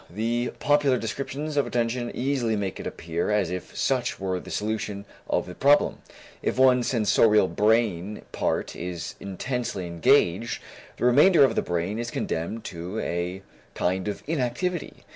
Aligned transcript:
The 0.09 0.51
popular 0.57 0.97
descriptions 0.97 1.57
of 1.57 1.67
attention 1.67 2.09
easily 2.15 2.55
make 2.55 2.79
it 2.79 2.87
appear 2.87 3.29
as 3.29 3.51
if 3.51 3.77
such 3.77 4.19
were 4.19 4.39
the 4.39 4.49
solution 4.49 5.05
of 5.29 5.45
the 5.45 5.53
problem. 5.53 5.99
If 6.41 6.57
one 6.57 6.81
sensorial 6.81 7.47
brain 7.47 8.23
part 8.31 8.75
is 8.75 9.13
intensely 9.19 9.85
engaged, 9.85 10.59
the 10.97 11.05
remainder 11.05 11.43
of 11.43 11.53
the 11.53 11.61
brain 11.61 11.99
is 11.99 12.09
condemned 12.09 12.63
to 12.63 12.97
a 12.99 13.43
kind 13.75 14.07
of 14.07 14.23
inactivity. 14.25 15.05